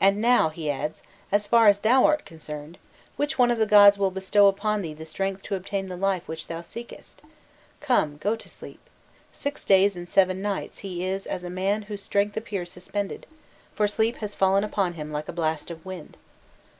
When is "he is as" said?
10.78-11.44